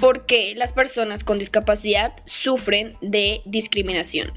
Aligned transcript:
¿Por 0.00 0.24
qué 0.24 0.54
las 0.56 0.72
personas 0.72 1.24
con 1.24 1.38
discapacidad 1.38 2.14
sufren 2.24 2.96
de 3.02 3.42
discriminación? 3.44 4.32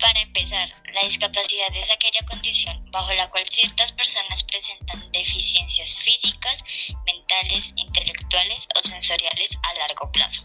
Para 0.00 0.20
empezar, 0.20 0.68
la 0.92 1.06
discapacidad 1.06 1.68
es 1.76 1.88
aquella 1.88 2.26
condición 2.28 2.82
bajo 2.90 3.14
la 3.14 3.30
cual 3.30 3.44
ciertas 3.48 3.92
personas 3.92 4.42
presentan 4.42 4.98
deficiencias 5.12 5.94
físicas, 6.02 6.58
mentales, 7.06 7.72
intelectuales 7.76 8.66
o 8.74 8.88
sensoriales 8.88 9.50
a 9.62 9.78
largo 9.78 10.10
plazo. 10.10 10.42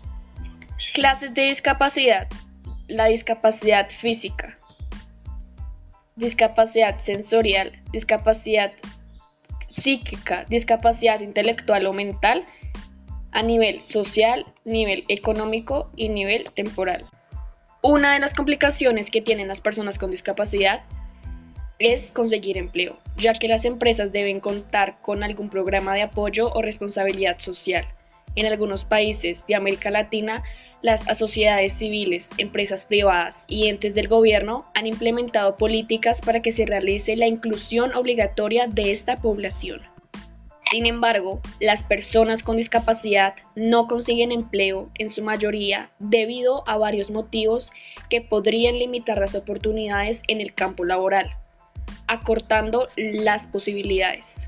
Clases 0.93 1.33
de 1.33 1.45
discapacidad. 1.45 2.27
La 2.87 3.05
discapacidad 3.07 3.89
física, 3.89 4.59
discapacidad 6.15 6.99
sensorial, 6.99 7.81
discapacidad 7.91 8.71
psíquica, 9.69 10.45
discapacidad 10.45 11.19
intelectual 11.19 11.85
o 11.87 11.93
mental 11.93 12.45
a 13.37 13.43
nivel 13.43 13.83
social, 13.83 14.47
nivel 14.65 15.03
económico 15.09 15.91
y 15.95 16.09
nivel 16.09 16.45
temporal. 16.55 17.05
Una 17.83 18.13
de 18.13 18.19
las 18.19 18.33
complicaciones 18.33 19.11
que 19.11 19.21
tienen 19.21 19.47
las 19.47 19.61
personas 19.61 19.99
con 19.99 20.09
discapacidad 20.09 20.81
es 21.77 22.11
conseguir 22.11 22.57
empleo, 22.57 22.97
ya 23.15 23.35
que 23.35 23.47
las 23.47 23.65
empresas 23.65 24.11
deben 24.11 24.39
contar 24.39 24.97
con 25.03 25.23
algún 25.23 25.51
programa 25.51 25.93
de 25.93 26.01
apoyo 26.01 26.51
o 26.51 26.63
responsabilidad 26.63 27.37
social. 27.37 27.85
En 28.35 28.47
algunos 28.47 28.85
países 28.85 29.45
de 29.45 29.53
América 29.53 29.91
Latina, 29.91 30.41
las 30.81 31.01
sociedades 31.15 31.73
civiles, 31.73 32.31
empresas 32.39 32.85
privadas 32.85 33.45
y 33.47 33.67
entes 33.67 33.93
del 33.93 34.07
gobierno 34.07 34.65
han 34.73 34.87
implementado 34.87 35.57
políticas 35.57 36.21
para 36.21 36.41
que 36.41 36.51
se 36.51 36.65
realice 36.65 37.15
la 37.15 37.27
inclusión 37.27 37.93
obligatoria 37.93 38.65
de 38.65 38.91
esta 38.91 39.17
población. 39.17 39.81
Sin 40.69 40.85
embargo, 40.85 41.39
las 41.61 41.81
personas 41.81 42.43
con 42.43 42.57
discapacidad 42.57 43.35
no 43.55 43.87
consiguen 43.87 44.33
empleo 44.33 44.89
en 44.95 45.09
su 45.09 45.23
mayoría 45.23 45.91
debido 45.99 46.67
a 46.67 46.77
varios 46.77 47.09
motivos 47.09 47.71
que 48.09 48.21
podrían 48.21 48.77
limitar 48.77 49.17
las 49.17 49.33
oportunidades 49.35 50.23
en 50.27 50.41
el 50.41 50.53
campo 50.53 50.83
laboral, 50.83 51.37
acortando 52.07 52.87
las 52.97 53.47
posibilidades. 53.47 54.45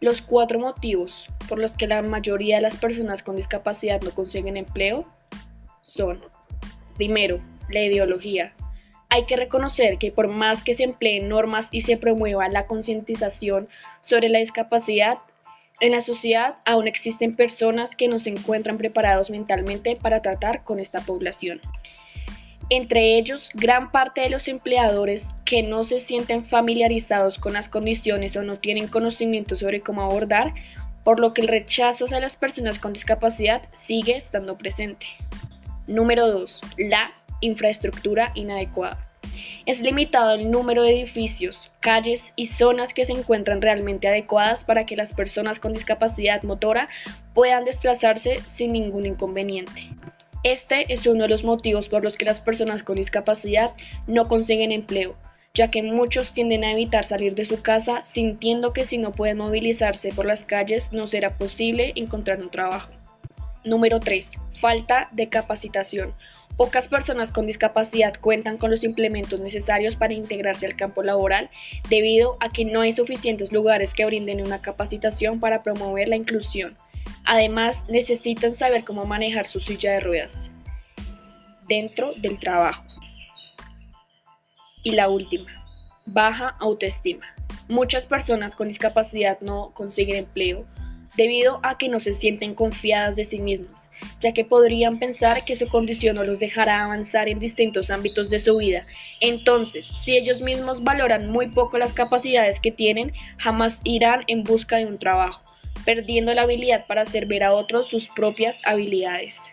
Los 0.00 0.20
cuatro 0.20 0.58
motivos 0.58 1.28
por 1.48 1.58
los 1.58 1.74
que 1.74 1.86
la 1.86 2.02
mayoría 2.02 2.56
de 2.56 2.62
las 2.62 2.76
personas 2.76 3.22
con 3.22 3.36
discapacidad 3.36 4.00
no 4.02 4.10
consiguen 4.10 4.56
empleo 4.56 5.06
son, 5.82 6.20
primero, 6.96 7.40
la 7.68 7.82
ideología. 7.82 8.52
Hay 9.10 9.24
que 9.24 9.36
reconocer 9.36 9.98
que 9.98 10.12
por 10.12 10.28
más 10.28 10.62
que 10.62 10.74
se 10.74 10.84
empleen 10.84 11.28
normas 11.28 11.68
y 11.72 11.80
se 11.82 11.96
promueva 11.96 12.48
la 12.48 12.66
concientización 12.66 13.68
sobre 14.00 14.28
la 14.28 14.38
discapacidad, 14.38 15.18
en 15.80 15.92
la 15.92 16.00
sociedad 16.00 16.56
aún 16.64 16.88
existen 16.88 17.36
personas 17.36 17.96
que 17.96 18.08
no 18.08 18.18
se 18.18 18.30
encuentran 18.30 18.78
preparados 18.78 19.30
mentalmente 19.30 19.96
para 19.96 20.20
tratar 20.22 20.64
con 20.64 20.80
esta 20.80 21.00
población 21.00 21.60
entre 22.70 23.16
ellos 23.16 23.50
gran 23.54 23.90
parte 23.90 24.20
de 24.20 24.30
los 24.30 24.48
empleadores 24.48 25.28
que 25.44 25.62
no 25.62 25.84
se 25.84 26.00
sienten 26.00 26.44
familiarizados 26.44 27.38
con 27.38 27.54
las 27.54 27.68
condiciones 27.68 28.36
o 28.36 28.42
no 28.42 28.58
tienen 28.58 28.88
conocimiento 28.88 29.56
sobre 29.56 29.80
cómo 29.80 30.02
abordar, 30.02 30.52
por 31.02 31.20
lo 31.20 31.32
que 31.32 31.40
el 31.40 31.48
rechazo 31.48 32.04
hacia 32.04 32.20
las 32.20 32.36
personas 32.36 32.78
con 32.78 32.92
discapacidad 32.92 33.62
sigue 33.72 34.16
estando 34.16 34.58
presente. 34.58 35.06
Número 35.86 36.26
2. 36.30 36.60
La 36.76 37.12
infraestructura 37.40 38.32
inadecuada. 38.34 39.08
Es 39.66 39.80
limitado 39.80 40.34
el 40.34 40.50
número 40.50 40.82
de 40.82 40.92
edificios, 40.92 41.70
calles 41.80 42.32
y 42.36 42.46
zonas 42.46 42.94
que 42.94 43.04
se 43.04 43.12
encuentran 43.12 43.60
realmente 43.60 44.08
adecuadas 44.08 44.64
para 44.64 44.86
que 44.86 44.96
las 44.96 45.12
personas 45.12 45.58
con 45.58 45.74
discapacidad 45.74 46.42
motora 46.42 46.88
puedan 47.34 47.64
desplazarse 47.64 48.40
sin 48.46 48.72
ningún 48.72 49.04
inconveniente. 49.04 49.90
Este 50.42 50.92
es 50.92 51.06
uno 51.06 51.24
de 51.24 51.28
los 51.28 51.44
motivos 51.44 51.88
por 51.88 52.02
los 52.02 52.16
que 52.16 52.24
las 52.24 52.40
personas 52.40 52.82
con 52.82 52.96
discapacidad 52.96 53.72
no 54.06 54.28
consiguen 54.28 54.72
empleo, 54.72 55.16
ya 55.52 55.70
que 55.70 55.82
muchos 55.82 56.32
tienden 56.32 56.64
a 56.64 56.72
evitar 56.72 57.04
salir 57.04 57.34
de 57.34 57.44
su 57.44 57.60
casa 57.60 58.04
sintiendo 58.04 58.72
que 58.72 58.84
si 58.84 58.98
no 58.98 59.12
pueden 59.12 59.38
movilizarse 59.38 60.12
por 60.12 60.26
las 60.26 60.44
calles 60.44 60.92
no 60.92 61.06
será 61.06 61.36
posible 61.36 61.92
encontrar 61.96 62.40
un 62.40 62.50
trabajo. 62.50 62.92
Número 63.64 64.00
3. 64.00 64.32
Falta 64.60 65.08
de 65.12 65.28
capacitación. 65.28 66.14
Pocas 66.58 66.88
personas 66.88 67.30
con 67.30 67.46
discapacidad 67.46 68.14
cuentan 68.20 68.58
con 68.58 68.72
los 68.72 68.82
implementos 68.82 69.38
necesarios 69.38 69.94
para 69.94 70.12
integrarse 70.12 70.66
al 70.66 70.74
campo 70.74 71.04
laboral 71.04 71.50
debido 71.88 72.36
a 72.40 72.48
que 72.48 72.64
no 72.64 72.80
hay 72.80 72.90
suficientes 72.90 73.52
lugares 73.52 73.94
que 73.94 74.04
brinden 74.04 74.44
una 74.44 74.60
capacitación 74.60 75.38
para 75.38 75.62
promover 75.62 76.08
la 76.08 76.16
inclusión. 76.16 76.76
Además, 77.24 77.84
necesitan 77.88 78.54
saber 78.54 78.84
cómo 78.84 79.04
manejar 79.04 79.46
su 79.46 79.60
silla 79.60 79.92
de 79.92 80.00
ruedas 80.00 80.50
dentro 81.68 82.12
del 82.14 82.40
trabajo. 82.40 82.84
Y 84.82 84.96
la 84.96 85.08
última, 85.10 85.64
baja 86.06 86.56
autoestima. 86.58 87.26
Muchas 87.68 88.04
personas 88.06 88.56
con 88.56 88.66
discapacidad 88.66 89.38
no 89.40 89.70
consiguen 89.74 90.16
empleo 90.16 90.66
debido 91.16 91.60
a 91.62 91.78
que 91.78 91.88
no 91.88 92.00
se 92.00 92.14
sienten 92.14 92.54
confiadas 92.54 93.16
de 93.16 93.24
sí 93.24 93.40
mismas, 93.40 93.90
ya 94.20 94.32
que 94.32 94.44
podrían 94.44 94.98
pensar 94.98 95.44
que 95.44 95.56
su 95.56 95.68
condición 95.68 96.16
no 96.16 96.24
los 96.24 96.38
dejará 96.38 96.84
avanzar 96.84 97.28
en 97.28 97.38
distintos 97.38 97.90
ámbitos 97.90 98.30
de 98.30 98.40
su 98.40 98.56
vida. 98.56 98.86
Entonces, 99.20 99.86
si 99.86 100.16
ellos 100.16 100.40
mismos 100.40 100.84
valoran 100.84 101.30
muy 101.30 101.50
poco 101.50 101.78
las 101.78 101.92
capacidades 101.92 102.60
que 102.60 102.70
tienen, 102.70 103.12
jamás 103.38 103.80
irán 103.84 104.24
en 104.26 104.44
busca 104.44 104.76
de 104.76 104.86
un 104.86 104.98
trabajo 104.98 105.42
perdiendo 105.84 106.34
la 106.34 106.42
habilidad 106.42 106.86
para 106.86 107.02
hacer 107.02 107.26
ver 107.26 107.44
a 107.44 107.54
otros 107.54 107.88
sus 107.88 108.08
propias 108.08 108.60
habilidades. 108.64 109.52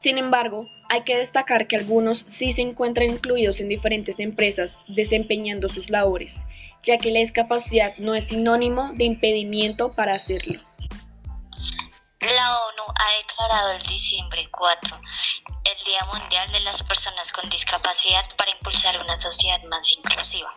Sin 0.00 0.18
embargo, 0.18 0.68
hay 0.88 1.02
que 1.02 1.16
destacar 1.16 1.66
que 1.66 1.76
algunos 1.76 2.18
sí 2.26 2.52
se 2.52 2.62
encuentran 2.62 3.10
incluidos 3.10 3.60
en 3.60 3.68
diferentes 3.68 4.20
empresas 4.20 4.80
desempeñando 4.88 5.68
sus 5.68 5.90
labores, 5.90 6.46
ya 6.82 6.98
que 6.98 7.10
la 7.10 7.20
discapacidad 7.20 7.96
no 7.98 8.14
es 8.14 8.28
sinónimo 8.28 8.92
de 8.94 9.04
impedimento 9.04 9.94
para 9.94 10.14
hacerlo. 10.14 10.60
La 12.20 12.58
ONU 12.58 12.82
ha 12.88 13.18
declarado 13.18 13.70
el 13.72 13.82
diciembre 13.84 14.48
4 14.50 15.00
el 15.64 15.84
Día 15.84 16.04
Mundial 16.06 16.50
de 16.50 16.60
las 16.60 16.82
Personas 16.82 17.30
con 17.32 17.48
Discapacidad 17.50 18.24
para 18.36 18.50
impulsar 18.50 19.00
una 19.00 19.16
sociedad 19.16 19.62
más 19.64 19.92
inclusiva. 19.92 20.54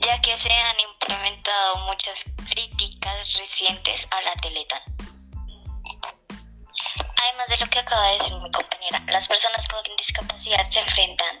ya 0.00 0.20
que 0.20 0.36
se 0.36 0.52
han 0.52 0.80
implementado 0.80 1.78
muchas 1.86 2.24
críticas 2.48 3.38
recientes 3.38 4.08
a 4.10 4.22
la 4.22 4.32
Teletón. 4.40 4.80
Además 7.22 7.48
de 7.48 7.58
lo 7.58 7.66
que 7.66 7.78
acaba 7.78 8.06
de 8.08 8.14
decir 8.14 8.34
mi 8.36 8.50
compañera, 8.50 8.98
las 9.08 9.28
personas 9.28 9.68
con 9.68 9.82
discapacidad 9.96 10.70
se 10.70 10.80
enfrentan 10.80 11.39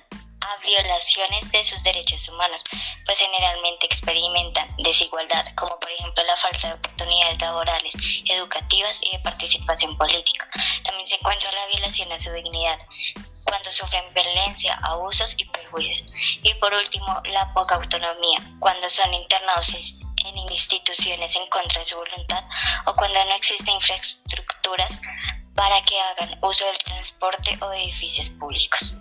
a 0.50 0.56
violaciones 0.62 1.50
de 1.52 1.64
sus 1.64 1.82
derechos 1.82 2.28
humanos, 2.28 2.62
pues 3.06 3.18
generalmente 3.18 3.86
experimentan 3.86 4.68
desigualdad, 4.78 5.46
como 5.54 5.78
por 5.78 5.90
ejemplo 5.90 6.24
la 6.24 6.36
falta 6.36 6.68
de 6.68 6.74
oportunidades 6.74 7.40
laborales, 7.40 7.94
educativas 8.26 9.00
y 9.02 9.12
de 9.12 9.20
participación 9.20 9.96
política. 9.96 10.48
También 10.84 11.06
se 11.06 11.14
encuentra 11.16 11.52
la 11.52 11.66
violación 11.66 12.10
a 12.12 12.18
su 12.18 12.32
dignidad, 12.32 12.78
cuando 13.44 13.70
sufren 13.70 14.12
violencia, 14.14 14.78
abusos 14.82 15.34
y 15.36 15.44
perjuicios. 15.44 16.04
Y 16.42 16.54
por 16.54 16.72
último, 16.72 17.20
la 17.26 17.52
poca 17.54 17.76
autonomía, 17.76 18.38
cuando 18.58 18.88
son 18.90 19.12
internados 19.14 19.74
en 20.24 20.38
instituciones 20.38 21.34
en 21.36 21.48
contra 21.48 21.80
de 21.80 21.86
su 21.86 21.96
voluntad 21.96 22.44
o 22.86 22.94
cuando 22.94 23.24
no 23.24 23.34
existen 23.34 23.74
infraestructuras 23.74 25.00
para 25.54 25.82
que 25.84 26.00
hagan 26.00 26.38
uso 26.42 26.64
del 26.66 26.78
transporte 26.78 27.58
o 27.60 27.72
edificios 27.72 28.30
públicos. 28.30 28.94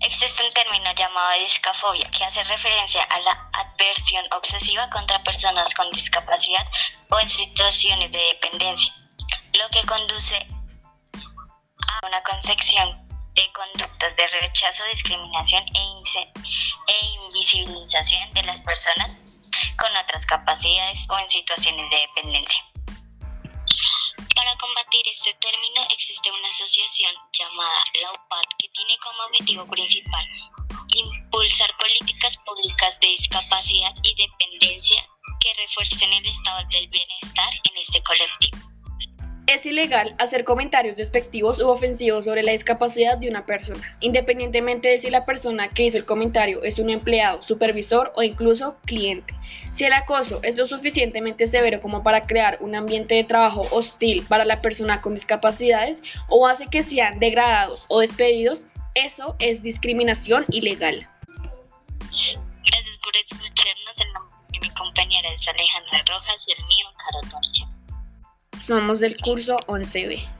Existe 0.00 0.44
un 0.44 0.52
término 0.52 0.92
llamado 0.94 1.40
discafobia 1.40 2.08
que 2.10 2.24
hace 2.24 2.44
referencia 2.44 3.02
a 3.02 3.20
la 3.20 3.50
adversión 3.52 4.24
obsesiva 4.32 4.88
contra 4.90 5.22
personas 5.24 5.74
con 5.74 5.90
discapacidad 5.90 6.66
o 7.10 7.18
en 7.18 7.28
situaciones 7.28 8.12
de 8.12 8.18
dependencia, 8.18 8.94
lo 9.58 9.68
que 9.70 9.84
conduce 9.86 10.46
una 12.06 12.22
concepción 12.22 13.08
de 13.34 13.52
conductas 13.52 14.16
de 14.16 14.26
rechazo, 14.40 14.84
discriminación 14.90 15.64
e, 15.74 16.02
e 16.86 17.06
invisibilización 17.26 18.32
de 18.34 18.42
las 18.44 18.60
personas 18.60 19.16
con 19.78 19.96
otras 19.96 20.24
capacidades 20.26 21.06
o 21.08 21.18
en 21.18 21.28
situaciones 21.28 21.90
de 21.90 21.96
dependencia. 21.96 22.67
Para 24.58 24.74
combatir 24.74 25.06
este 25.08 25.34
término 25.34 25.82
existe 25.90 26.30
una 26.32 26.48
asociación 26.48 27.14
llamada 27.32 27.84
la 28.00 28.10
UPAD 28.10 28.42
que 28.58 28.68
tiene 28.70 28.96
como 28.98 29.22
objetivo 29.24 29.66
principal 29.66 30.26
impulsar 30.88 31.70
políticas 31.78 32.36
públicas 32.38 32.98
de 33.00 33.08
discapacidad 33.08 33.94
y 34.02 34.14
dependencia 34.16 35.06
que 35.40 35.54
refuercen 35.54 36.12
el 36.12 36.26
estado 36.26 36.66
del 36.72 36.88
bienestar 36.88 37.52
en 37.70 37.76
este 37.76 38.02
colectivo. 38.02 38.67
Es 39.48 39.64
ilegal 39.64 40.14
hacer 40.18 40.44
comentarios 40.44 40.96
despectivos 40.96 41.58
u 41.58 41.70
ofensivos 41.70 42.26
sobre 42.26 42.42
la 42.42 42.52
discapacidad 42.52 43.16
de 43.16 43.30
una 43.30 43.46
persona, 43.46 43.96
independientemente 43.98 44.88
de 44.88 44.98
si 44.98 45.08
la 45.08 45.24
persona 45.24 45.70
que 45.70 45.84
hizo 45.84 45.96
el 45.96 46.04
comentario 46.04 46.62
es 46.64 46.78
un 46.78 46.90
empleado, 46.90 47.42
supervisor 47.42 48.12
o 48.14 48.22
incluso 48.22 48.76
cliente. 48.84 49.32
Si 49.70 49.86
el 49.86 49.94
acoso 49.94 50.40
es 50.42 50.58
lo 50.58 50.66
suficientemente 50.66 51.46
severo 51.46 51.80
como 51.80 52.02
para 52.02 52.26
crear 52.26 52.58
un 52.60 52.74
ambiente 52.74 53.14
de 53.14 53.24
trabajo 53.24 53.66
hostil 53.70 54.22
para 54.28 54.44
la 54.44 54.60
persona 54.60 55.00
con 55.00 55.14
discapacidades 55.14 56.02
o 56.28 56.46
hace 56.46 56.66
que 56.66 56.82
sean 56.82 57.18
degradados 57.18 57.86
o 57.88 58.00
despedidos, 58.00 58.66
eso 58.94 59.34
es 59.38 59.62
discriminación 59.62 60.44
ilegal. 60.50 61.08
Gracias 62.10 62.98
por 63.02 63.16
escucharnos. 63.16 63.98
El 63.98 64.12
nombre 64.12 64.36
de 64.52 64.60
mi 64.60 64.70
compañera 64.74 65.30
es 65.30 65.48
Alejandra 65.48 66.04
Rojas 66.06 66.44
y 66.46 66.52
el 66.52 66.66
mío, 66.66 66.86
Carol. 66.98 67.77
Somos 68.68 69.00
del 69.00 69.16
curso 69.16 69.56
11B. 69.66 70.37